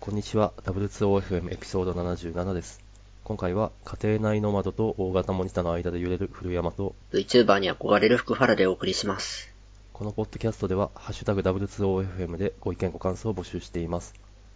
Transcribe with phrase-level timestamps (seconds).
[0.00, 2.80] こんにちは W2OFM エピソード77です
[3.22, 9.52] 今回は家庭内ノマドと大型モニターの間で揺れる古山と VTuber に憧れる福原でお送りします。
[9.92, 14.14] このポッドキャストではハッシュタグ W2OFM でご意見ご感想を募集しています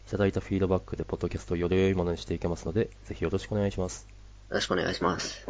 [0.08, 4.08] いただいたフィードバックでポッドキャストをより良いものにしていけますのでぜひよろしくお願いします
[4.48, 5.46] よろしくお願いします。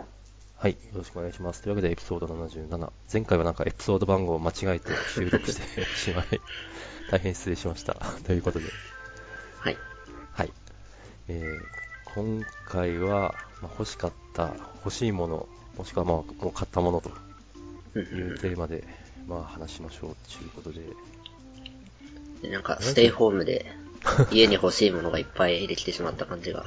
[0.57, 1.63] はい、よろしくお願いします。
[1.63, 2.91] というわけでエピソード77。
[3.13, 6.41] 前回はなんかエピソード番号を間違えて収録してしまい、
[7.11, 7.95] 大変失礼しました。
[8.25, 9.75] ということで、はい。
[9.75, 9.94] はい。
[11.29, 17.11] えー、今回は、まあ、欲しかった、欲しいもの、もしくはまあ、もう買ったものと
[17.99, 18.85] いうテーマで、
[19.27, 20.81] まあ話しましょうということで、
[22.43, 23.67] でなんか、ステイホームで、
[24.31, 26.65] 家に欲しいものがいっぱいできてしまった感じが。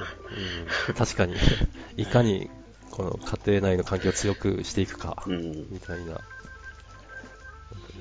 [0.88, 1.36] うん、確かに、
[1.96, 2.50] いかに
[2.90, 5.68] この家庭内の関係を強くしていくか、うん。
[5.70, 6.20] みたいな。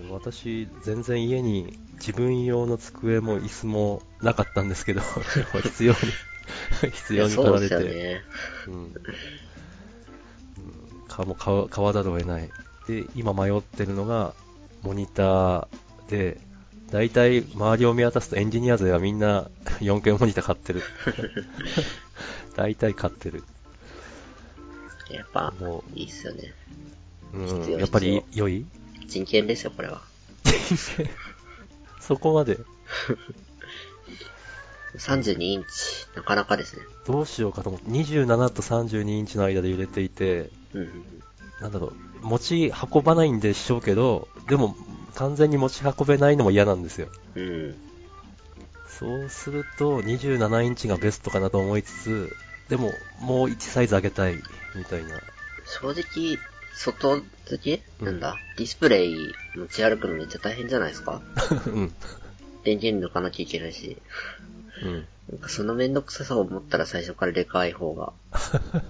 [0.09, 5.01] 私、全然家に自分用の机も椅子もなかったんですけど、
[5.61, 5.97] 必要に、
[6.91, 8.21] 必要に駆られて、よね。
[8.67, 8.93] うんうん
[11.07, 12.49] かもう買わ買わざるを得ない。
[12.87, 14.33] で、今迷ってるのが、
[14.83, 15.67] モニター
[16.09, 16.39] で、
[16.91, 19.49] 大体周りを見渡すとエンジニア勢はみんな
[19.81, 20.83] 4K モニター買ってる。
[22.55, 23.43] 大体買ってる。
[25.09, 26.53] やっぱも、いいっすよね。
[27.33, 28.65] うん、やっぱり良い？
[29.07, 30.01] 人権ですよ、これは。
[31.99, 32.57] そこまで。
[34.95, 35.67] 32インチ、
[36.15, 36.83] なかなかですね。
[37.05, 41.03] どうしようかと思って、27と32インチの間で揺れていて、うんうん
[41.59, 44.75] なんだろう、持ち運ばないんでしょうけど、でも、
[45.15, 47.07] 完全に持ち運べないのも嫌なんですよ。
[47.35, 47.43] うん。
[47.43, 47.75] うん。
[48.87, 52.35] そうすると、27インチがベストかなと思いつつ、
[52.69, 54.35] でも、もう1サイズ上げたい、
[54.75, 55.19] みたいな。
[55.81, 56.37] 正直、
[56.75, 57.83] 外付け？
[58.01, 58.37] うんなんだ？
[58.57, 61.21] ディスプレイ持ち歩くのめっちゃ大変じゃないですか？
[61.65, 61.93] うん。
[62.63, 63.97] 電源抜かなきゃいけないし。
[64.83, 65.07] うん。
[65.29, 68.13] なんかそのめんどくささを思ったら最初からでかい方が。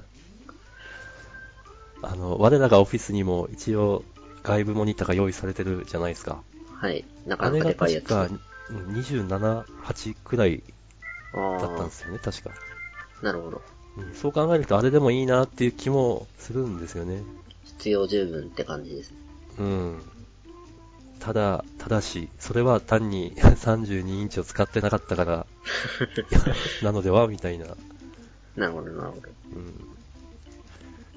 [2.03, 4.03] あの、我らがオフィスにも一応、
[4.43, 6.41] 外部モニターが用意されてるじゃないですか。
[6.73, 7.03] はい。
[7.25, 8.05] なかあれがなかでかいやつ。
[8.05, 8.35] 確か、
[8.69, 10.61] うん27、8くらい
[11.33, 12.51] あだったんあですよね、確か。
[13.21, 13.61] なるほど。
[13.97, 17.23] うんそう考えるとあれでもいいなっていう気もするんですよね。
[17.63, 19.13] 必要十分って感じです。
[19.57, 20.01] うん。
[21.19, 25.47] ただ、ただし、それは単に 32インチを使ってなかったから、
[26.81, 27.65] なのではみたいな。
[28.55, 29.29] なるほど、なるほど。
[29.55, 29.97] うん。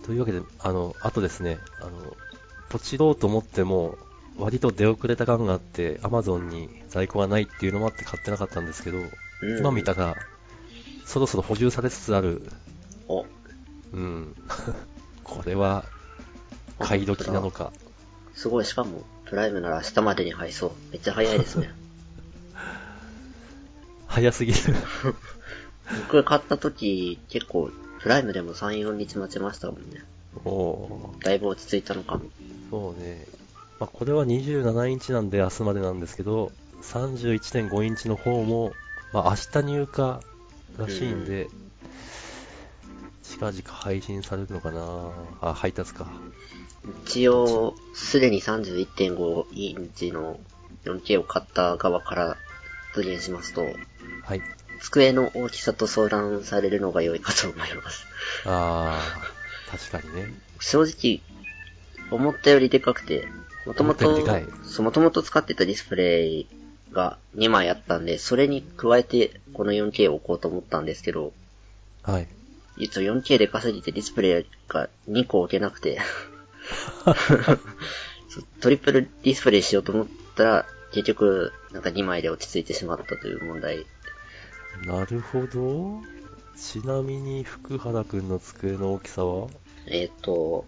[0.05, 2.17] というわけで、あの、あとですね、あの、
[2.69, 3.99] ポチろうと思っても、
[4.39, 9.11] 割と出遅れた感があって、Amazon に在庫がないっていうのもあって買ってなかったんですけど、うん
[9.59, 10.17] 今見たら、
[11.07, 12.43] そろそろ補充されつつある、
[13.09, 13.25] お、
[13.93, 14.37] うん。
[15.25, 15.85] これは、
[16.79, 17.73] 買い時なのか。
[18.35, 20.75] すごい、しかも、プライムなら明日までに配送。
[20.91, 21.73] めっちゃ早いですね。
[24.11, 24.59] 早すぎる。
[26.03, 30.03] 僕買った時、結構、プライムでも3、4日待ちましたもんね。
[30.45, 32.25] おーだいぶ落ち着いたのかも。
[32.71, 33.25] そうね。
[33.79, 36.51] まあ、これは27インチなんで明日までなんですけど、
[36.83, 38.73] 31.5インチの方も、
[39.13, 40.21] まあ、明日入荷
[40.77, 41.49] らしいんで、
[43.23, 46.09] 近々配信されるのかなあ、配達か。
[47.07, 50.41] 一応、すでに31.5インチの
[50.85, 52.37] 4K を買った側から
[52.91, 53.67] 発言しますと、
[54.25, 54.43] はい。
[54.81, 58.07] 机の大きさと相談されるのが良いかと思います。
[58.45, 60.35] あー、確かにね。
[60.59, 61.21] 正直、
[62.11, 63.29] 思ったよりでかくて、
[63.67, 64.27] もともと
[64.65, 66.47] そう、もともと使ってたディスプレイ
[66.93, 71.33] が2枚あったんで、それに加えてこの 4K を置こうと思ったんですけど、
[72.03, 72.27] はい。
[72.79, 76.01] 実は 4K でかすぎてディスプレイが2個置けなくて、
[78.61, 83.87] トリプルディスプレイしようと思ったら、結局、なんか2枚で落ち着いてしまったという問題。
[84.87, 86.01] なるほど。
[86.57, 89.49] ちなみに、福原くんの机の大きさは？
[89.87, 90.67] えっ、と、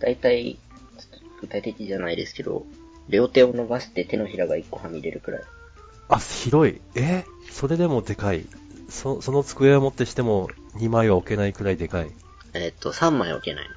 [0.00, 0.58] だいたい、
[0.98, 2.66] ちょっと具体的じゃないですけど、
[3.08, 5.42] 両手を伸ばして手のひらが1個はみ出るくらい。
[6.08, 6.80] あ、広い。
[6.94, 7.24] え？
[7.50, 8.46] それでもでかい。
[8.88, 12.12] そ、その机を持ってしても2枚は置けないくらいでかい。
[12.52, 13.70] えっ、と、3枚置けない。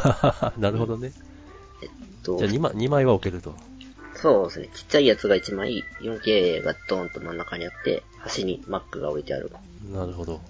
[0.58, 1.12] なるほどね。
[1.82, 1.88] えっ
[2.22, 3.54] とじゃあ、2枚、2枚は置けると。
[4.24, 4.70] そうですね。
[4.72, 9.50] ちっちゃいやつが1枚、4K がドーンと真ん中にあって、端に Mac が置いてある。
[9.92, 10.40] なるほど。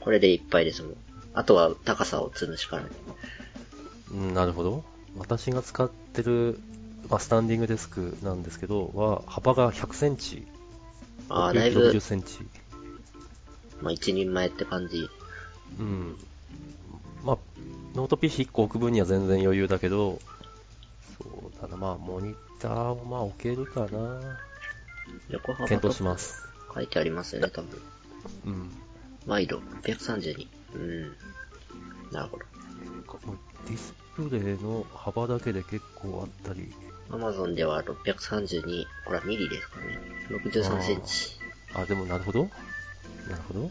[0.00, 0.96] これでいっぱいですもん。
[1.32, 2.90] あとは高さを積むしかない。
[4.10, 4.84] うん、なるほど。
[5.16, 6.60] 私が使ってる、
[7.08, 10.46] まあ、スタンディングデスクなんですけど、は、幅が100センチ。
[11.30, 12.38] ああ、だいぶ60、センチ。
[13.80, 15.08] まあ一人前って感じ。
[15.80, 16.18] うん。
[17.24, 17.38] まあ、
[17.94, 20.18] ノート PC1 個置く分には全然余裕だけど、
[21.16, 24.38] そうだな、まあ、モニターもまあ置けるかな。
[25.28, 26.48] 横幅検討とします。
[26.72, 27.82] 書いてありますよね、多分。
[28.46, 28.70] うん。
[29.26, 30.46] ワイド632。
[30.74, 31.02] うん。
[32.12, 33.26] なるほど。
[33.26, 36.72] もうディスプレイの幅だけで結構あったり、
[37.10, 39.98] Amazon では632、これはミリですかね。
[40.30, 41.38] 63センチ。
[41.74, 42.44] あ、でもなるほど。
[42.44, 42.48] な
[43.36, 43.70] るほど。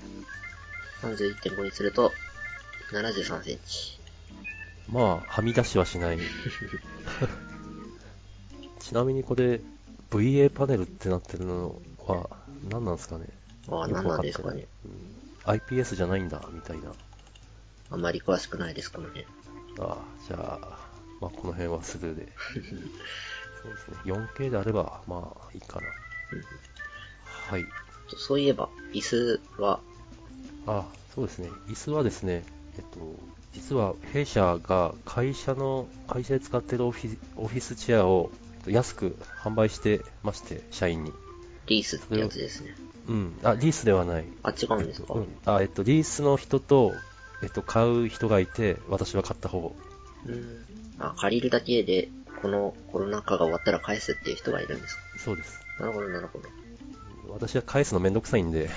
[1.01, 2.11] 31.5にすると、
[2.91, 3.99] 73センチ。
[4.89, 6.19] まあ、はみ出しはしない。
[8.81, 9.61] ちなみにこれ、
[10.09, 12.29] VA パネルってなってるのは
[12.69, 13.25] 何なんですかね？
[13.69, 14.67] ああ、何なんですかね？
[14.85, 15.11] うん
[15.43, 16.91] iPS じゃないんだ、みたいな。
[17.89, 19.25] あんまり詳しくないです、この辺。
[19.79, 19.97] ああ、
[20.27, 20.77] じゃあ、
[21.19, 22.27] まあ、この辺はスルーで。
[23.63, 23.97] そうですね。
[24.05, 25.87] 4K であれば、まあ、いいかな。
[27.49, 27.65] はい。
[28.17, 29.79] そういえば、椅子は、
[30.67, 30.85] あ、
[31.15, 31.49] そうですね。
[31.67, 32.43] 椅子はですね、
[32.77, 32.99] えっと、
[33.53, 38.29] 実は弊社が会社の、会社で使ってるオフィオフィスチェアを
[38.61, 41.13] と安く販売してまして、社員に。
[41.67, 42.75] リースってやつですね。
[43.07, 43.39] うん。
[43.43, 44.25] あ、リースではない。
[44.43, 45.27] あ、違うんですか、うん。
[45.45, 46.95] あ、えっと、リースの人と、
[47.41, 49.75] えっと、買う人がいて、私は買った方。
[50.25, 50.65] うん。
[50.99, 52.09] あ、借りるだけで、
[52.41, 55.01] このコロナ禍が終わったら返すっていう人がいるんですか？
[55.17, 55.59] そうです。
[55.79, 56.49] なるほど、なるほど。
[57.29, 58.69] 私は返すのめんどくさいんで、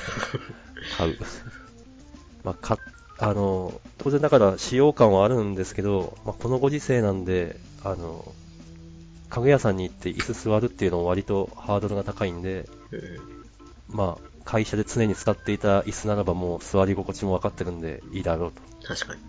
[0.96, 1.16] 買う。
[2.44, 2.78] まあ、か、
[3.18, 8.34] あの、当然だから使用感はあるんですけど、まあ、このご時世なんで、あの、
[9.28, 13.00] 家具屋さんに行って椅子座るっていうのも割とハードルが高いんで、うん。
[13.88, 18.62] まあ、会社で常に使っていた椅子ならばもう座り心地も分かってるんでいいだろうと。
[18.86, 19.20] 確かに。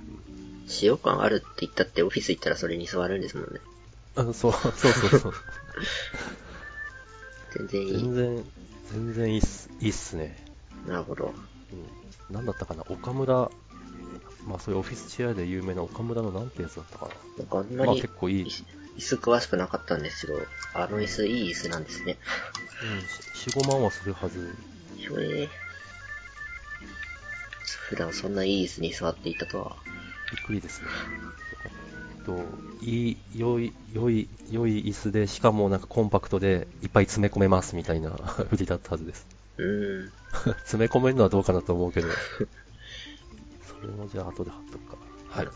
[0.67, 3.59] 使用感あるって言ったってオフィス行ったらそれに座るんですもんね。
[4.15, 5.33] あのそう、そうそうそう。
[7.55, 7.91] 全然いい。
[7.99, 8.45] 全然、
[8.91, 10.45] 全然いいっす、いいっすね。
[10.87, 11.33] なるほど。
[12.29, 12.35] うん。
[12.35, 12.83] なんだったかな？
[12.89, 13.51] 岡村、
[14.47, 17.07] まあそういうオフィスチェアで有名な岡村のなんてやつだったか
[17.37, 17.43] な？
[17.43, 18.47] なんかあんままあり結構いい。
[18.95, 20.39] うん、椅子詳しくなかったんですけど、
[20.73, 22.17] あの椅子いい椅子なんですね。
[23.33, 24.55] 4、5万はするはず。
[24.97, 25.49] ひょえー。
[27.89, 29.75] 普段そんないい椅子に座っていたとは。
[30.31, 30.87] びっくりですね。
[32.17, 32.43] えっと、
[32.81, 38.09] いい、良い、良い、良い椅子で、しかもなんかコンパクトでいっぱい詰め込めますみたいな
[38.51, 39.27] 売りだったはずです。
[39.57, 40.11] うーん。
[40.65, 42.07] 詰め込めるのはどうかなと思うけど。
[43.61, 44.97] それもじゃあ後で貼っとくか。
[45.29, 45.53] はない。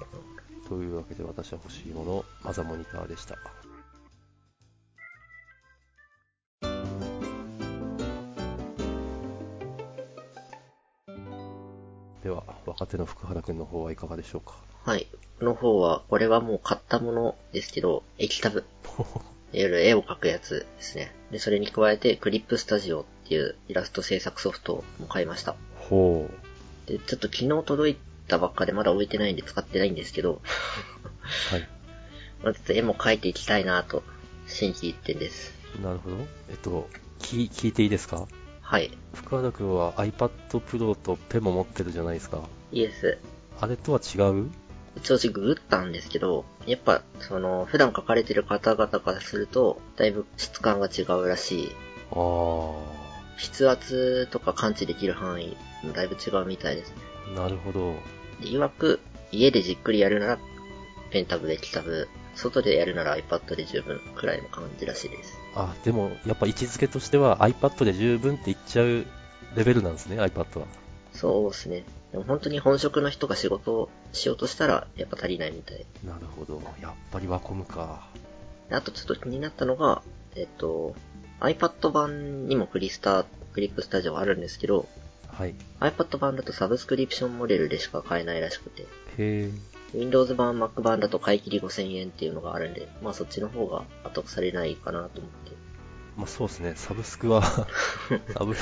[0.69, 3.35] というわけで私は欲しいもの、マザモニターでした。
[12.23, 14.55] では、若手の福原くんの方はいかがでしょうか？
[14.85, 15.07] はい。
[15.39, 18.63] この方は、これはもう買ったものですけど、液タブ。
[19.51, 21.11] いわゆる絵を描くやつですね。
[21.31, 25.55] で、それに加えて、クリップスタジオっていうイラスト制作ソフトも買いました。
[25.79, 26.29] ほ
[26.85, 27.97] で、ちょっと昨日届い
[28.29, 30.39] たばっかでまだ置いてないんで使ってないんですけど、う。
[31.51, 31.67] はい。
[32.41, 34.03] まあちょっと絵も描いていきたいなと、
[34.47, 35.53] 心機一転です。
[35.83, 36.15] なるほど。
[36.49, 36.87] えっと、
[37.19, 38.27] 聞聞いていいですか？
[38.61, 38.91] はい。
[39.13, 40.29] 福原くんは iPad
[40.59, 42.43] Pro とペンも持ってるじゃないですか。
[42.71, 43.17] イエス。
[43.59, 44.49] あれとは違う？
[44.97, 51.71] 一応私ググったんですけど、やっぱ、その、普段書かれてる方々からすると、だいぶ質感が違うらしい。
[52.11, 52.75] あー。
[53.37, 56.95] 筆圧とか感知できる範囲もだいぶ違うみたいですね。
[57.35, 57.93] なるほど。
[58.41, 58.99] で、曰く、
[59.31, 60.39] 家でじっくりやるなら、
[61.11, 65.37] ペンタブでキタブ、外でやるなら iPad で十分くらいの感じらしいです。
[65.55, 69.05] あ、でも、やっぱ位置づけとしては iPad で十分って言っちゃう
[69.55, 70.67] レベルなんですね、iPad は。
[71.13, 71.83] そうですね。
[72.11, 75.85] でも本当に本職の人が仕事をしようとしたら、やっぱ足りないみたい。
[76.03, 76.61] なるほど。
[76.81, 78.07] やっぱりワコムか。
[78.69, 80.01] であとちょっと気になったのが、
[80.35, 80.95] えっと、
[81.39, 84.87] iPad 版にもクリスタ、クリップスタジオあるんですけど、
[85.39, 85.55] はい。
[85.79, 88.85] iPad 版だとサブスクリプションモデルでしか買えないらしくて、
[89.17, 89.97] へー。
[89.97, 95.51] Windows 版、Mac 版だと買い切り5000円っていうのがあるんで、まあそっちの方が後されないかなと思って。
[96.17, 97.41] まあそうですね、サブスクは
[98.37, 98.53] サブ、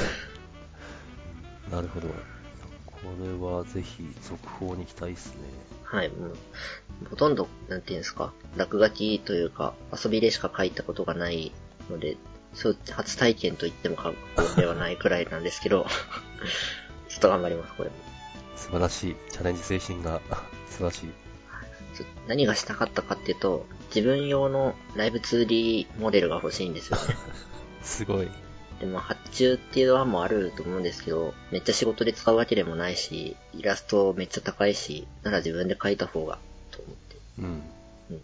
[1.72, 2.10] なるほど。
[2.86, 2.94] こ
[3.24, 5.42] れはぜひ続報に期待ですね。
[5.84, 6.36] はい、もう、
[7.10, 11.52] ほとんど、なんていうんですか、落書きというか、遊びでしか書いたことがない
[11.90, 12.18] ので、
[12.58, 15.86] そう、初体験と言っても過言ではないくらいなんですけど、
[17.08, 17.96] ちょっと頑張ります、これも。
[18.56, 19.16] 素晴らしい。
[19.32, 20.20] チャレンジ精神が
[20.68, 21.10] 素晴らしい。
[22.28, 27.16] 何がしたかったかっていうと、自分用のライブ 2D モデルが欲しいんですよね。
[27.84, 28.30] すごい。
[28.80, 36.38] でも発注っていう案もあると思うんですけど、めっちゃ仕事で使うわけでもないし、イラストめっちゃ高いし、なら自分で描いた方が、
[36.72, 37.18] と思って。
[37.40, 37.46] うん。
[37.46, 38.22] うん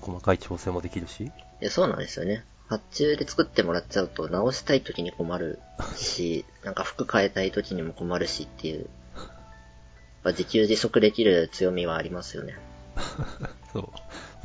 [0.00, 1.30] 細かい調整もできるし。
[1.60, 2.44] で、そうなんですよね。
[2.70, 5.58] 発注で作ってもらっちゃうと直したい時に困る
[5.96, 8.86] し、 なんか服変えたい時にも困るしっていう、やっ
[10.22, 12.56] ぱ自給自足できる強みはありますよね。
[13.72, 13.88] そう。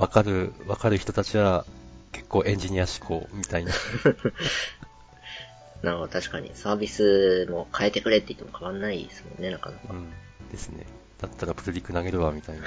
[0.02, 1.68] わかる、わかる人たちは
[2.12, 3.72] 結構エンジニア思考みたいな。
[5.84, 9.94] なんか確かにサービスも変えてくれって言っても変わんないですもんね、なかなか。
[9.94, 10.12] うん。
[10.52, 10.88] ですね。
[11.22, 12.66] だったらプルリク投げるわ、みたいな。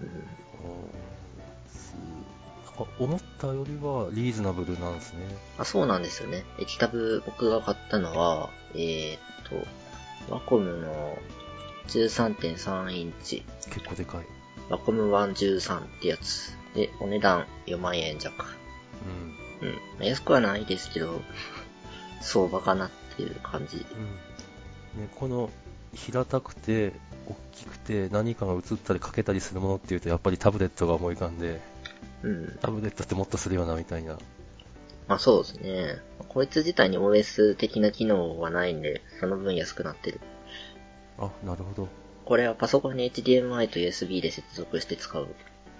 [0.00, 0.08] うん
[2.98, 5.20] 思ったよりはリーズナブルなんですね。
[5.58, 6.44] あ、そうなんですよね。
[6.58, 9.18] 液タブ僕が買ったのは、えーっ
[10.26, 11.18] と、ワコムの
[11.88, 14.26] 13.3インチ、結構でかい。
[14.70, 16.56] ワコム113ってやつ。
[16.74, 18.46] で、お値段4万円弱。
[19.60, 19.68] うん。
[19.68, 19.74] うん。
[19.74, 21.20] まあ安くはないですけど、
[22.22, 23.84] 相場かなっていう感じ。
[24.94, 25.02] うん。
[25.02, 25.50] ね、この
[25.94, 26.92] 平たくて、
[27.26, 31.60] 大きくて、何かが映ったりかけたりするものっていうと、やっぱりタブレットが思い浮かんで、
[32.22, 32.58] うん。
[32.60, 34.18] タブレットってもっとするよな、みたいな。
[35.08, 35.98] まあそうですね。
[36.28, 40.20] こいつ自体に OS 的な機能はないんで、その分安くなってる。
[41.18, 41.88] あ、なるほど。
[42.24, 45.28] これはパソコンに HDMI と USB で接続して使う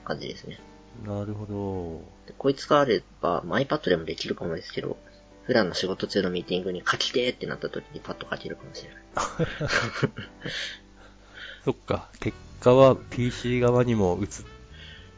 [0.04, 0.58] 感じですね。
[1.04, 2.00] なるほど。
[2.26, 4.96] でこいつがあれば、まあ iPad でもできるかもですけど、
[5.44, 8.99] 普段の仕事中のミーティングに書きてーってなった時にパッと書けるかもしれない。
[11.64, 14.28] そっか、結果は PC 側にも映っ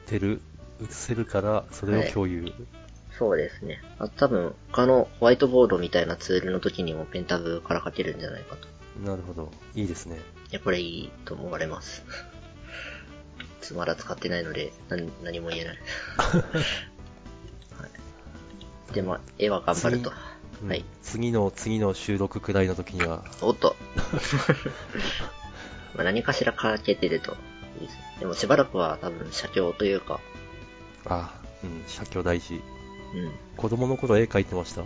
[0.06, 0.40] てる、
[0.84, 2.52] 映せるから、それを共有。
[3.18, 3.82] そうですね。
[3.98, 8.68] あ多分、他のホワイトボードみたいなツールの時にもペンタブから書けるんじゃないかと。
[9.00, 9.50] なるほど。
[9.74, 10.16] いいですね。
[10.50, 12.04] いや、これいいと思われます。
[13.74, 15.78] まだ使ってないので、何何も言えない。
[16.18, 17.86] は
[18.90, 20.10] い、で、まあ、絵は頑張ると。
[20.10, 20.34] うん
[20.66, 20.84] はい。
[21.02, 23.76] 次の、次の収録くらいの時には、おっと。
[25.94, 27.36] まあ何かしら書けてると。
[28.20, 30.20] でもしばらくは多分写経というか、
[31.06, 32.54] あ、うん、写経大事。
[33.14, 33.32] うん。
[33.56, 34.82] 子供の頃絵描いてました？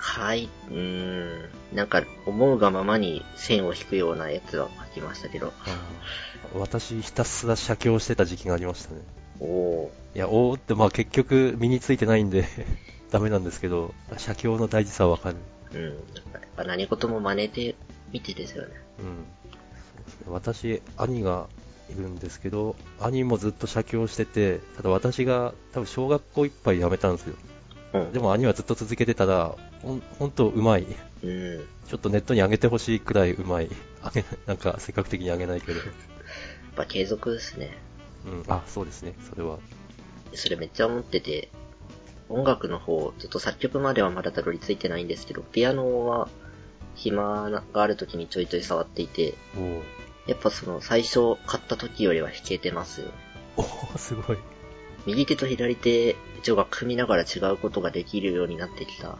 [0.00, 5.52] 書い、うーん、なんか思うがままに線を引くようなやつは書きましたけど、
[6.54, 9.00] 私、ひたすら写経してた時期がありましたね。
[9.40, 12.44] おおいや、おーって、まあ結局身についてないんで、
[13.10, 15.36] ダメなんですけど、写経の大事さはわかる。
[15.72, 15.84] ー、うん。
[16.32, 17.74] やっぱ何事も真似て
[18.12, 18.74] みてですよね。
[19.00, 19.04] うん。
[19.04, 20.26] そうですね。
[20.28, 21.48] 私、兄が
[21.90, 27.34] いるんですけど、兄もずっと写経してて、ただ私が多分小学校いっぱい辞めたんですよ。
[27.94, 28.12] うん。
[28.12, 30.86] でも兄はずっと続けてたら、ほん、ほんとうまい。
[31.22, 31.66] うん。
[31.88, 33.70] ちょっとネットに上げてほしいくらいうまい。
[34.46, 35.78] なんか、せっかく的に上げないけど。
[35.78, 35.88] やっ
[36.76, 37.76] ぱ継続ですね。
[38.26, 39.58] うん、あ、そうですね、それは。
[40.34, 41.48] それめっちゃ思ってて、
[42.28, 46.28] 音楽の方、ちょっと作曲まではまだたどり着いてないんですけど、ピアノは
[46.94, 49.34] 暇がある時にちょいちょい触っていて、
[50.28, 53.12] やっぱその最初買った時よりは弾けてますよね。
[53.56, 54.38] おーすごい。
[55.06, 59.16] 右手と左手、一応が組みながら違うことができるようになってきた。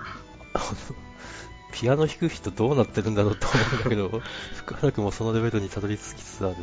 [1.72, 4.22] ピアノ弾く人どうなってるんだろうと思うんだけど、
[4.54, 6.56] 深原くんもそのレベルにたどり着きつつある。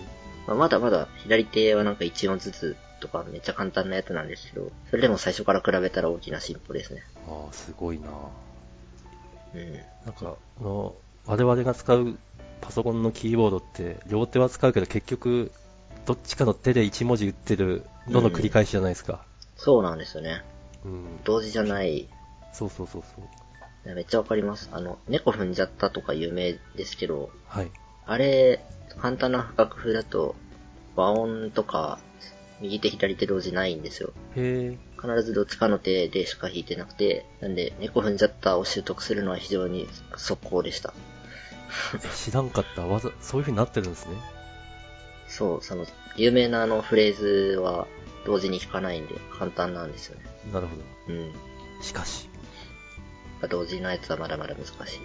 [0.45, 7.03] まあ、まだまだ左手はなんか1音ずつとかめっちゃ簡単なやつなんですけど、それでも最初から比べたら大きな進歩ですね。
[7.27, 8.09] ああ、すごいな
[9.55, 9.73] うん。
[10.05, 12.19] なんか、あの、我々が使う
[12.65, 15.51] パソコンのキーボードって、両手は使うけど結局、
[16.07, 19.23] どっちかの手で1文字打ってるのの繰り返しじゃないですか。
[19.55, 20.43] そうなんですよね。
[20.83, 21.23] うん。
[21.23, 22.09] 同時じゃない。
[22.53, 23.25] そうそうそうそう。
[23.85, 24.69] いやめっちゃわかります。
[24.71, 27.71] あの、猫踏んじゃったとか有名ですけど、はい。
[28.07, 28.65] あれ、
[28.99, 30.33] 簡単な楽譜だと、
[30.95, 31.99] 和音とか、
[32.61, 34.11] 右手左手同時ないんですよ。
[34.35, 34.77] へえ。
[34.99, 40.95] 必ずどっちかの手でしか弾いてなくて、なんで、猫踏んじゃったを習得するのは非常に速攻でした。
[41.95, 42.85] え 知らんかった。
[42.85, 44.15] わざ、そういう風になってるんですね。
[45.27, 47.87] そう、その、有名なあのフレーズは
[48.25, 50.25] 同時に弾かないんで簡単なんですよね。
[50.53, 50.75] なるほ
[51.09, 51.33] うん。
[51.33, 51.39] ど。
[51.81, 52.29] しかし、
[53.49, 54.99] 同時のやつはまだまだ難しい。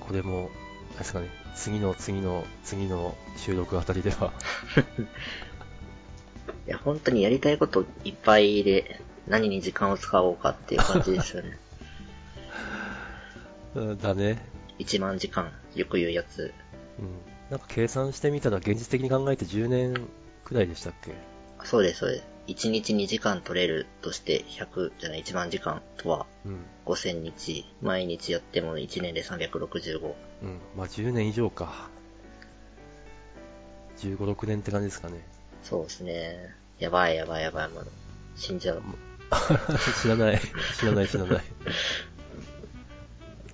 [0.00, 0.50] これも、
[0.98, 4.32] ですかね、次の次の次の収録あたりでは、
[6.66, 11.58] いや、本当にやりたいこといっぱいで、何に時間を使おうかっていう感じですよね。
[13.74, 14.55] う んだね。
[14.78, 16.52] 1万時間、よく言うやつ。
[16.98, 17.08] うん。
[17.50, 20.08] なんか計算してみたら現実的に考えて10年
[20.44, 21.12] くらいでしたっけ？
[21.64, 22.26] そうです、そうです。
[22.48, 26.58] 1日2時間取れるとして100じゃない1万時間とはうん。
[26.84, 27.66] 5000日。
[27.82, 30.14] 毎日やっても1年で365。
[30.42, 30.60] うん。
[30.76, 31.88] まあ10年以上か。
[33.98, 35.26] 15、6年って感じですかね。
[35.62, 36.54] そうですね。
[36.78, 37.86] やばいやばいやばいもの。
[38.36, 38.82] 死んじゃう。
[40.02, 40.40] 知らない。
[40.78, 41.42] 知らない、知らない。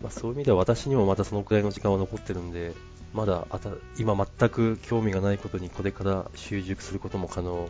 [0.02, 2.72] まあそういう意味では私にもまたそのくらいの時間は残ってるんで、
[3.12, 7.68] まだあた今全く興味がないことにこれから習熟することも可能。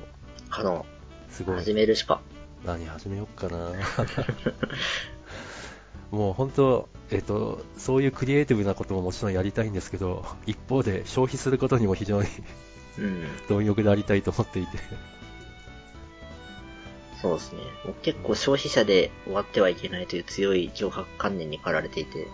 [0.48, 0.86] 可能。
[1.30, 1.56] すごい。
[1.56, 2.20] 始めるしか。
[2.64, 3.72] 何始めよっかな
[6.12, 12.28] もう本当、えっ、と、そういうクリエイティブなことももちろんやりたいんですけど、一方で消費することにも非常に
[12.98, 13.26] うん。
[13.48, 14.78] 貪欲でありたいと思っていて。
[17.22, 17.60] そうですね。
[17.84, 22.26] もう結構消費者で終わってはいけないという強い脅迫観念に駆られていて。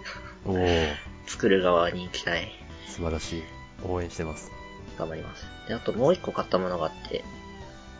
[0.46, 0.94] おー、
[1.28, 2.48] 作る側に期待。
[2.86, 3.42] 素晴らしい。
[3.84, 4.50] 応援してます。
[4.98, 5.46] 頑張ります。
[5.68, 7.22] で、あともう一個買ったものがあって、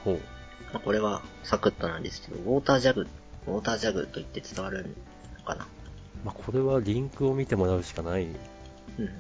[0.03, 0.21] ほう。
[0.73, 3.07] まあこれはサクッとなんですけど、ウォータージャグ、
[3.47, 4.87] ウォータージャグと言って伝わる
[5.37, 5.67] のかな。
[6.25, 8.25] まあ、これはリンクを見てもらうしかない。
[8.25, 9.11] うん。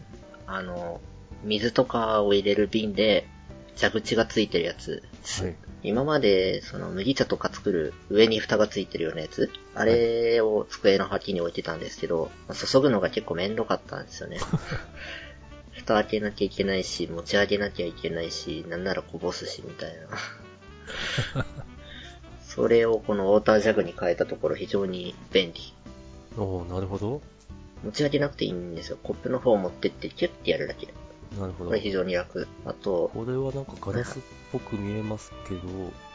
[0.46, 1.00] あの、
[1.44, 3.28] 水とかを入れる瓶で、
[3.76, 5.04] 蛇口がついてるやつ。
[5.24, 5.56] はい。
[5.82, 14.38] 今まで、その麦茶とか作る上に蓋がついてるようなやつあれを机の脇に置いてたんですけど、まあ注ぐのが結構めんどかったんですよね。
[15.72, 19.96] 蓋開けなきゃいけないし、持ち上げなきゃいけないし、なんならこぼすし、みたい
[21.34, 21.44] な。
[22.42, 25.72] それをこのウォータージャグに変えたところ非常に便利。
[26.36, 27.20] おー、なるほど。
[27.84, 28.98] 持ち上げなくていいんですよ。
[29.02, 30.88] コップの方を持ってってキュッてやるだけ。
[31.38, 31.70] なるほど。
[31.70, 32.48] これ非常に楽。
[32.64, 35.60] あと、これはなんかガラスっぽく見えますけど、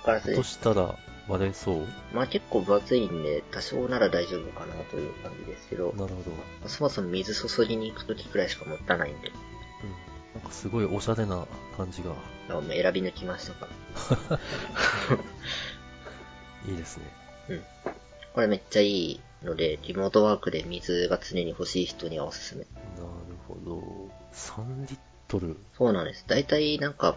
[0.05, 1.87] ガラス落としたら割れそう？
[2.13, 6.23] まあ結構分厚いんで、多少なら大丈夫かなという感じですけど、なるほ
[6.63, 6.69] ど。
[6.69, 9.33] そもそも水注ぎに行くときくらいしか持たないんで、うん。
[10.33, 11.45] なんかすごいおしゃれな
[11.77, 12.09] 感じが
[12.55, 13.67] もう選び抜きましたか
[14.31, 14.39] ら。
[16.71, 17.03] いいですね。
[17.49, 17.63] うん。
[18.33, 22.65] これめっちゃいいので、リモートワークで水が常に欲しい人にはおすすめ。
[23.63, 23.81] ど。
[24.33, 25.57] 3リットル。
[25.77, 26.25] そうなんです。
[26.27, 27.15] だいたいなんか、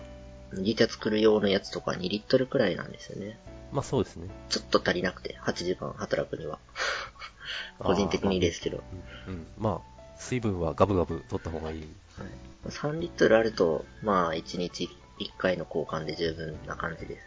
[0.52, 3.38] 麦茶作る用のやつとか2リットルくらいなんですよね。
[3.72, 4.28] まあそうですね。
[4.48, 6.58] ちょっと足りなくて、8時間働くには。
[7.78, 8.82] 個人的にですけど。
[9.26, 9.34] うん。
[9.34, 11.80] うん、まあ、水分はガブガブ取った方がいい。
[11.80, 14.88] はい、3リットルあると、まあ1日
[15.18, 17.20] 1回の交換で十分な感じで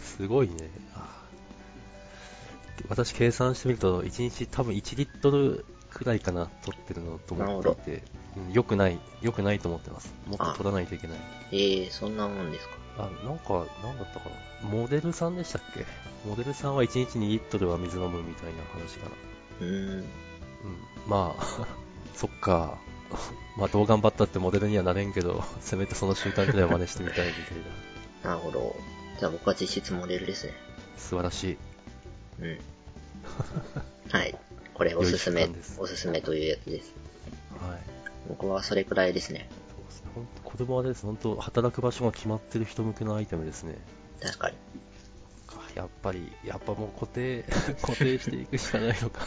[0.00, 0.16] す。
[0.16, 0.70] すごいね。
[2.88, 8.02] 私計算してみると、1日多分1リットルくらいかな、取ってるのと思っていて、
[8.36, 10.12] うん、よくない、よくないと思ってます。
[10.26, 11.18] もっと取らないといけない。
[11.52, 12.74] ええー、そんなもんですか？
[12.98, 14.28] あ、なんか、なんだったか
[14.62, 14.68] な。
[14.68, 15.84] モデルさんでしたっけ？
[16.28, 19.12] モデルさんは1日2リットルは水飲むみたいな話かな。
[19.60, 19.98] うーん。
[19.98, 20.06] うん。
[21.06, 21.66] まあ、
[22.14, 22.78] そっか。
[23.58, 27.56] まあ、どう頑張ったってモデルにはなれんけど、 せめてその習慣くらいは真似してみたいみたい
[28.24, 28.30] な。
[28.30, 28.74] なるほど。
[29.18, 30.54] じゃあ僕は実質モデルですね。
[30.96, 31.56] 素晴らしい。
[32.40, 32.58] うん。
[34.10, 34.34] はい。
[34.74, 36.94] これおすすめおすすめというやつです。
[37.60, 37.80] はい。
[38.28, 39.48] 僕はそれくらいですね。
[39.68, 40.10] そうですね。
[40.14, 43.78] 本当子供はです、本当働く場所が決まってる人向けのアイテムですね。
[44.20, 44.56] 確かに。
[45.46, 47.44] かやっぱり、やっぱもう固定、
[47.82, 49.26] 固定していくしかないのか。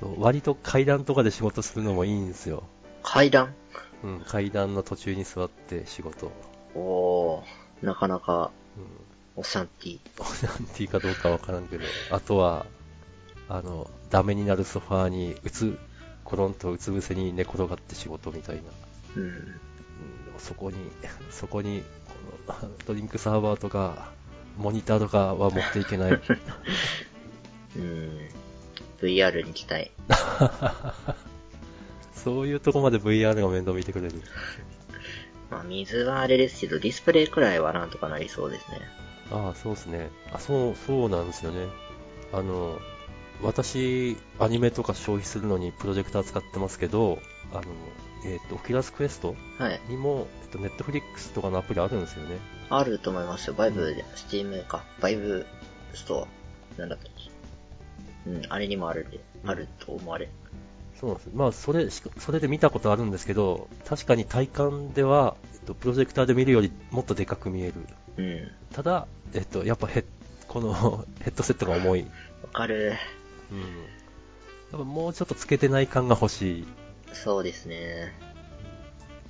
[0.00, 2.64] そう割と階段とかで仕事するのもいいんですよ。
[3.02, 3.54] 階段？
[4.02, 6.32] うん、階段の途中に座って仕事。
[6.74, 9.40] おー、なかなか、うん。
[9.40, 10.46] おシャンティー。
[10.46, 12.66] なんていうかどうかわからんけど、あとは、
[13.48, 15.78] あの、ダメになるソファーに、うつ、
[16.24, 18.62] コロンとうつ伏せに寝転がって仕事みたいな。
[19.16, 19.22] うん。
[19.22, 19.40] うん、で
[20.32, 20.76] もそこに、
[21.30, 21.82] そこに、
[22.46, 24.10] この、ドリンクサーバーとか、
[24.56, 26.12] モニターとかは持っていけない。
[27.76, 28.28] うん。
[29.00, 29.90] VR に期待。
[32.14, 34.22] そういうとこまで VR が面倒見てくれる。
[35.50, 38.80] まあ水はあれですけど、ディスプレイくらいはなんとかなりそうですね。
[39.30, 40.10] ああ、そうですね。
[40.32, 41.66] あ、そう、そうなんですよね。
[42.32, 42.78] あの、
[43.42, 47.18] 私、アニメとか消費するのにプロジェクター使ってますけど、
[47.52, 47.62] あの、
[48.24, 49.80] えっ、と、オキュラスクエストはい。
[49.88, 52.38] にも、えっと、ネットフリックスとかのアプリあるんですよね。
[52.70, 53.54] あると思いますよ。
[53.54, 54.84] バイブで、スチームか。
[55.00, 55.46] バイブ
[55.94, 56.26] スト
[56.78, 56.80] ア。
[56.80, 58.30] なんだったっけ。
[58.30, 60.30] うん、あれにもあるんで、あると思われる。
[60.98, 61.30] そうなんです。
[61.34, 67.74] まあ、それしか、それで見たことあるんですけど、確かに体感では、えっと、プロジェクターで見るよりもっとでかく見える。
[68.16, 68.50] うん。
[68.72, 70.04] ただ、えっと、やっぱヘッ、
[70.46, 72.06] この ヘッドセットが重い。
[72.42, 72.94] わかる。
[73.52, 73.60] うん。
[73.60, 73.64] や
[74.76, 76.66] っぱもうちょっとつけてない感が欲しい。
[77.12, 78.12] そうですね。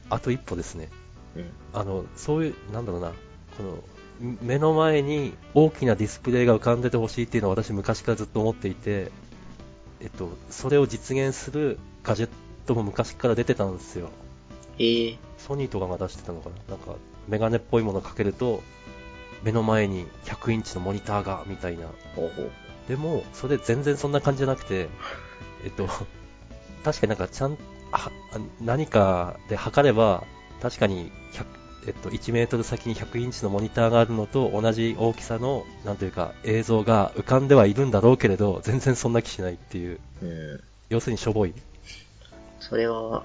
[0.08, 0.88] あと一歩ですね。
[1.36, 1.50] うん。
[1.72, 3.12] あの、そういう、なんだろうな、
[3.56, 9.10] この、ん目の前に大きなディスプレイが浮かんでてほしいっていうのは私昔からずっと思っていて、
[10.00, 12.30] えっと、それを実現するガジェッ
[12.66, 14.10] トも昔から出てたんですよ。
[14.78, 16.94] ええソニーとかが出してたのかななんか、
[17.28, 18.62] メガネっぽいものかけると、
[19.42, 21.86] 目の前に100インチのモニターが、みたいな。
[22.14, 22.50] ほうほう。
[22.88, 24.88] でも、それ全然そんな感じじゃなくて、
[25.64, 25.88] えっと、
[26.84, 27.56] 確かになんかちゃん、
[27.92, 28.10] あ
[28.60, 30.24] 何かで測れば、
[30.60, 31.44] 確かに100、
[31.88, 40.00] えっと、1メートル先に100インチのモニターがあるのと同じ大きさの、なんというか、映像が浮かんではいるんだろうけれど、全然そんな気しないっていう。
[40.22, 40.60] うん。
[40.88, 41.54] 要するにしょぼい。
[42.60, 43.24] それは、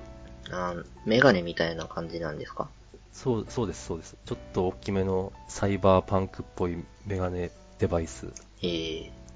[0.50, 2.70] あメガネみたいな感じなんですか？
[3.12, 4.16] そう、そうです、そうです。
[4.26, 8.28] ちょっと大きめのサイバーパンクっぽいメガネデバイス。
[8.62, 8.68] え
[9.06, 9.27] えうん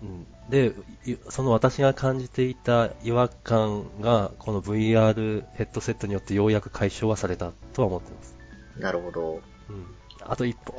[0.49, 0.73] で、
[1.05, 8.35] いその私が感じていた違和感が、この VR ヘッドセットによってようやく解消はされたとは思ってます。
[8.77, 9.41] なるほど。
[9.69, 9.85] うん。
[10.21, 10.75] あと一歩。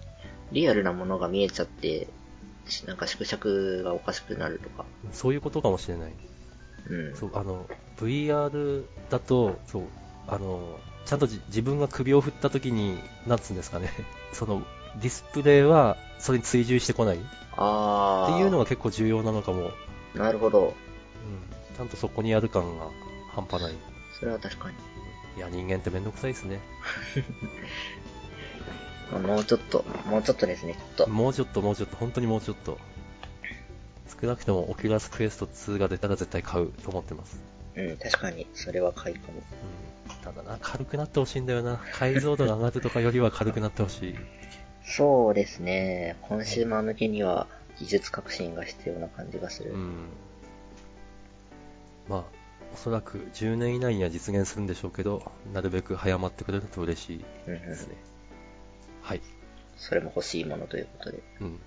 [0.52, 2.08] リアルなものが見えちゃって、
[2.66, 4.84] しなんか縮尺がおかしくなるとか。
[5.12, 6.12] そういうことかもしれない。
[6.88, 7.16] うん。
[7.16, 7.66] そう、あの、
[7.98, 9.84] VR だと、そう、
[10.26, 13.90] あの、ちゃんとじ自分が首を振った時に、なんつうんですかね、
[14.32, 14.62] その、
[15.00, 17.16] ディスプレイはそれに追従してこない？
[17.16, 17.20] っ
[17.56, 18.36] あー。
[18.36, 19.70] ていうのが結構重要なのかも。
[20.14, 20.60] なるほど。
[20.60, 21.76] うん。
[21.76, 22.86] ちゃんとそこにやる感が
[23.34, 23.74] 半端ない。
[24.18, 24.76] それは確かに。
[25.36, 26.60] いや、人間ってめんどくさいですね。
[29.10, 31.08] ま あもうちょっと、もうちょっとですね、きっと。
[31.08, 32.78] もうちょっともうちょっと、本当にもうちょっと。
[34.20, 37.40] 少なくともオキュラスクエスト2が出たら絶対買うと思ってます。
[37.74, 39.42] うん、確かに、それは買いかも。
[40.08, 40.16] うん。
[40.22, 41.80] ただな、軽くなってほしいんだよな。
[41.94, 44.14] 解像度が上がるとかよりは軽くなってほしい。
[44.84, 47.46] そうですね、コンシューマー向けには
[47.78, 49.72] 技術革新が必要な感じがする。
[49.72, 50.06] うん。
[52.08, 52.24] まあ、
[52.74, 55.22] おそらく10年以内には実現するんでしょうけど、
[55.54, 57.94] なるべく早まってくれると嬉しいうんうんですね。
[59.02, 59.20] はい。
[59.76, 61.22] それも欲しいものということで。
[61.40, 61.58] うん。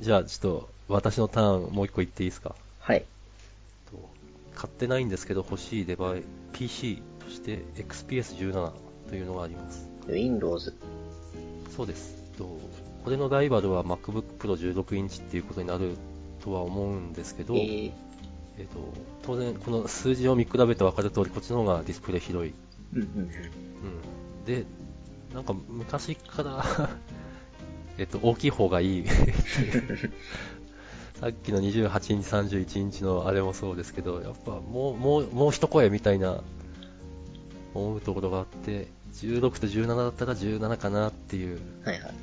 [0.00, 2.54] じゃあ、ちょっと、私のターンもう一個言っていいですか？
[2.78, 3.04] はい。
[4.54, 8.72] と買ってないんですけど欲しいデバイ PC として XPS17
[9.08, 9.88] というのがあります。
[10.06, 10.74] Windows。
[11.74, 12.14] そうです。
[12.36, 12.58] と
[13.04, 15.96] これのライバルは MacBook Pro 16インチっていうことになる
[16.42, 17.92] とは思うんですけど、えー、
[18.58, 18.78] えっと、
[19.22, 22.54] 当然この数字を見比べて分かる通りこっちの方がディスプレイ広い。
[22.94, 23.08] うんうん。
[23.08, 24.44] うん。
[24.46, 24.64] で、
[25.34, 26.64] なんか昔から
[27.98, 29.04] えっと、大きい方がいい。
[31.20, 36.40] さっきの28インチ、31インチのあれもそうですけど、やっぱもう、もう、もう一声みたいな
[37.72, 41.60] 思うところがあって、16と17だったら17かなっていう。
[41.84, 42.14] はいはい。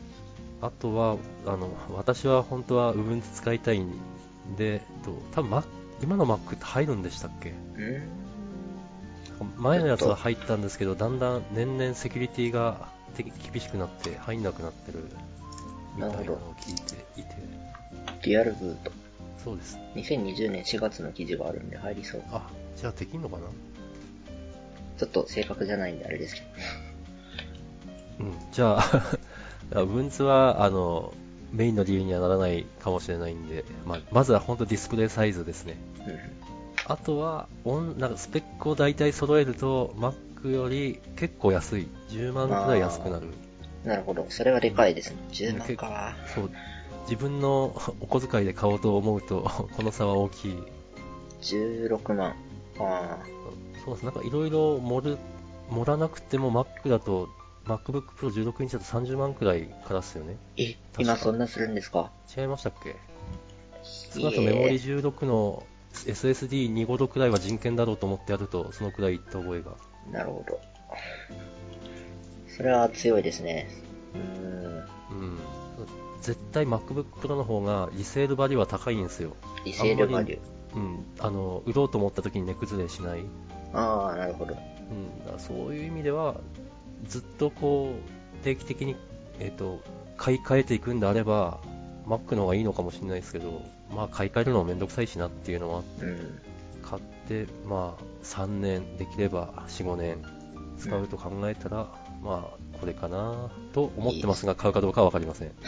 [0.62, 3.94] あとは、あの、私は本当は Ubuntu 使いたいん
[4.58, 5.64] で、と多分 Mac
[6.04, 7.50] 今の Mac って入るんでしたっけ？
[7.50, 8.10] うん
[9.58, 15.10] 前のやつは入ったんですけど、だんだん年々セキュリティがて厳しくなって入んなくなってる
[15.96, 17.36] みたいなのを聞いていて、
[18.24, 18.92] リアルブート。
[19.44, 19.78] そうです。
[19.96, 22.24] 2020年4月の記事があるんで入りそう。
[22.32, 23.44] あ、じゃあできんのかな？
[24.98, 26.48] ちょっと正確じゃないんであれですけど。
[28.20, 28.82] うん、じゃあ、
[29.72, 31.14] Ubuntu は、あの、
[31.52, 35.78] メインの理由にはならないかもしれないんで、まあ、まずは本当ディスプレイサイズですね。
[36.06, 36.42] うん
[36.88, 41.88] あとは、オンなんかスペックを大体揃えると、Mac より結構安い。
[42.10, 43.28] 10万くらい安くなる。
[43.86, 44.26] なるほど。
[44.30, 45.18] それはでかいですね。
[45.32, 46.16] 10万か。
[46.36, 46.52] そう。
[47.04, 49.42] 自分のお小遣いで買おうと思うと、
[49.76, 50.64] この差は大きい。
[51.42, 52.36] 16万。
[52.80, 53.18] あ
[53.84, 54.04] そうです。
[54.06, 55.18] なんかいろいろ盛る、
[55.70, 57.30] 盛らなくても Mac だと、
[57.66, 60.38] MacBook Pro 16インチだと30万くらいからっすよね。
[60.58, 62.12] ーえ、か今そんなするんですか？
[62.36, 62.96] 違いましたっけ？
[64.14, 65.64] 少なくともメモリい16の
[65.94, 69.72] SSD256 くらいは人権だろうと思ってやると、そのくらいいった覚えが。
[70.10, 70.60] えなるほど。
[72.62, 73.68] それは強いですね。
[74.14, 74.76] うーん。
[74.76, 75.40] うん。
[76.22, 79.36] 絶対 MacBook Pro の方がリセールバリューは高いんですよ。
[79.66, 80.40] リセールバリュー。
[80.76, 81.06] うん。
[81.18, 83.26] あの、売ろうと思った時に値崩れしない。
[83.74, 84.54] ああ、なるほど。
[84.54, 85.40] うん。
[85.40, 86.36] そういう意味では、
[87.08, 88.96] ずっとこう、定期的に、
[89.40, 89.82] えっ、と、
[90.18, 91.62] 買い替えていくんであれば、
[92.06, 96.42] Mac の方がいいのかもしれないですけど、まあ買い替えるのもめんどくさいしなっていうのはあってうん。
[96.84, 100.18] 買って、まあ、3年、できれば4、5年
[100.78, 105.52] 使うと考えたら、まあ、これかなと思ってますが、買うかどうかはわかりません。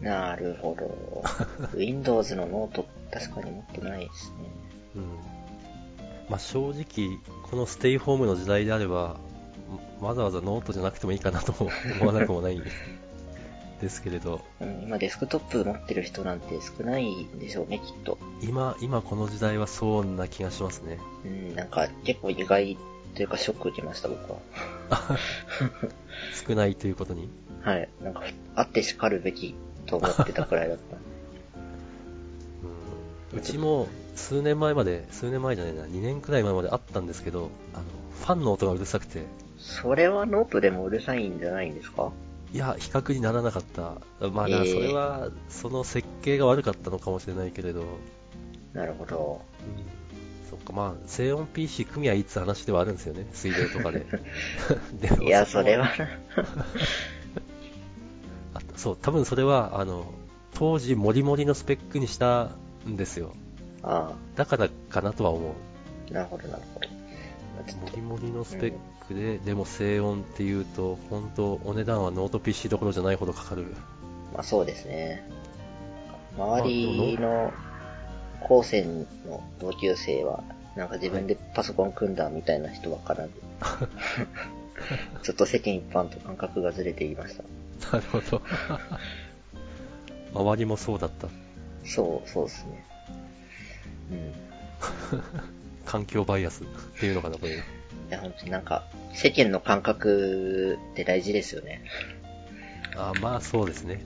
[0.00, 1.24] なるほど。
[1.74, 4.36] Windows のノート、確かに持ってないですね。
[4.96, 5.02] うん。
[6.28, 9.16] まあ、正直、このステイホームの時代であれば、
[10.00, 12.62] わざわざノートじゃなくてもいいかなとも思わなくもないん
[13.80, 18.18] ですけれど、うん、今デスクトップ持ってる人なんて少ないんでしょうね、きっと。
[18.42, 20.98] 今、今この時代はそうな気がしますね。
[21.24, 22.76] うん、なんか結構意外
[23.14, 24.38] というかショック受けました、僕は。
[26.46, 27.28] 少ないということに？
[27.62, 27.88] はい。
[28.02, 28.22] なんか、
[28.54, 29.54] あって叱るべき
[29.86, 30.96] と思ってたくらいだった。
[33.32, 37.84] うん、うちも数年前まで、数年前じゃないな、2年くらい前まであったんですけど、あの、
[38.20, 39.22] ファンの音がうるさくて、
[39.58, 42.12] それはノートでもうるさいんじゃないんですか？
[42.52, 44.28] いや、比較にならなかった。
[44.28, 47.84] まあ、えーそれは、その設計が悪かったのかもしれないけれど、
[48.74, 49.40] なるほど。
[49.60, 50.03] うん、
[50.48, 54.06] そっか、まあ、静音 PC 組みはいつ話ではあるんですよね、水冷とかで。
[55.00, 55.92] でもいや、そ、それはな。
[58.54, 60.12] あそう、多分それは、あの、
[60.54, 62.50] 当時、モリモリのスペックにした
[62.86, 63.34] んですよ。
[63.82, 65.52] あだからかなとは思う。
[66.10, 66.88] あ、なるほど、なるほど。
[66.88, 66.94] ま
[67.66, 68.72] あちょっとモリモリのスペッ
[69.06, 73.66] クで、でも静音っていうと、本当お値段はノート PC どころじゃないほどかかる。
[74.32, 75.28] まあそうですね。
[76.36, 77.52] 周りの
[78.44, 80.44] 高専の同級生は、
[80.76, 83.32] なんか自分でパソコン組んだみたいな人ばっからず。
[85.22, 87.42] ちょっと世間一般と感覚がずれていました。
[87.96, 88.42] なるほど。
[90.34, 91.28] 周りもそうだった。
[91.84, 92.84] そう、そうですね。
[94.10, 94.34] うん。
[95.86, 96.66] 環境バイアスっ
[97.00, 97.52] ていうのかな、これ。
[97.54, 97.56] い
[98.10, 101.82] や、本当になんか、世間の感覚って大事ですよね。
[102.96, 104.04] あまあそうですね。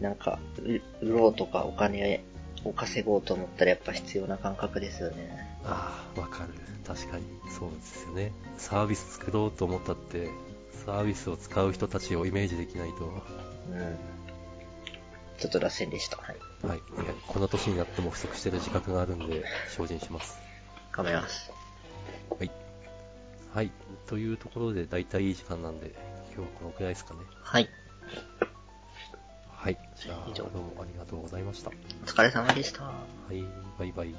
[0.00, 2.22] なんか、う売ろうとかお金
[2.68, 5.58] を稼ごうと思ったらやっぱ必要な感覚ですよね。
[5.64, 6.50] ああ、わかる。
[6.86, 7.24] 確かに。
[7.58, 8.32] そうですよね。
[8.56, 10.28] サービス作ろうと思ったって、
[10.84, 13.96] サービスを使う人たちをイメージできないと、うん。
[15.38, 16.16] ちょっと脱線でした。
[16.18, 16.36] はい。
[16.66, 16.78] はい。
[16.78, 20.38] いやこの年になっても不足してる自覚があるんで、精進します。
[20.92, 21.50] 頑張ります。
[22.38, 22.50] はい。
[23.52, 23.72] はい。
[24.06, 25.94] というところで、だいたいいい時間なんで、
[26.34, 27.20] 今日はこのくらいですかね。
[27.42, 27.68] はい。
[29.66, 29.78] はい。
[29.96, 31.72] じゃあ、以上どうもありがとうございました。
[32.04, 32.84] お疲れ様でした。
[32.84, 32.92] は
[33.32, 33.42] い。
[33.76, 34.14] バイバイ。